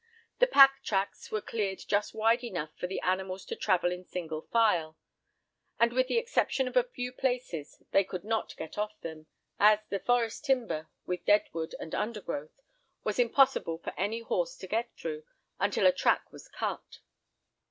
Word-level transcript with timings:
The 0.39 0.47
pack 0.47 0.81
tracks 0.83 1.29
were 1.31 1.41
cleared 1.43 1.79
just 1.87 2.15
wide 2.15 2.43
enough 2.43 2.75
for 2.75 2.87
the 2.87 2.99
animals 3.01 3.45
to 3.45 3.55
travel 3.55 3.91
in 3.91 4.03
single 4.03 4.41
file—and 4.51 5.93
with 5.93 6.07
the 6.07 6.17
exception 6.17 6.67
of 6.67 6.75
a 6.75 6.81
few 6.83 7.11
places 7.11 7.83
they 7.91 8.03
could 8.03 8.23
not 8.23 8.57
get 8.57 8.79
off 8.79 8.99
them, 9.01 9.27
as 9.59 9.77
the 9.89 9.99
forest 9.99 10.43
timber, 10.43 10.87
with 11.05 11.25
dead 11.25 11.43
wood 11.53 11.75
and 11.79 11.93
undergrowth, 11.93 12.63
was 13.03 13.19
impossible 13.19 13.77
for 13.77 13.93
any 13.95 14.21
horse 14.21 14.55
to 14.57 14.65
get 14.65 14.91
through, 14.97 15.23
until 15.59 15.85
a 15.85 15.91
track 15.91 16.31
was 16.31 16.47
cut. 16.47 16.97